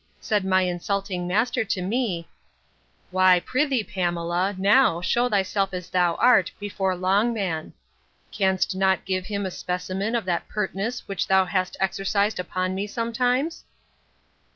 [0.19, 2.27] Said my insulting master to me,
[3.11, 7.73] Why, pr'ythee, Pamela, now, shew thyself as thou art, before Longman.
[8.31, 12.87] Can'st not give him a specimen of that pertness which thou hast exercised upon me
[12.87, 13.63] sometimes?